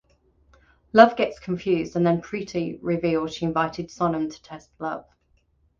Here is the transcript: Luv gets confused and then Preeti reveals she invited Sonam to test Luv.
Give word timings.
Luv 0.93 1.15
gets 1.15 1.37
confused 1.37 1.95
and 1.95 2.03
then 2.07 2.23
Preeti 2.23 2.79
reveals 2.81 3.35
she 3.35 3.45
invited 3.45 3.89
Sonam 3.89 4.33
to 4.33 4.41
test 4.41 4.71
Luv. 4.79 5.05